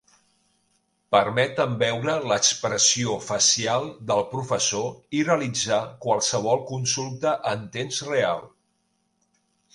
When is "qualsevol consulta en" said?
6.07-7.69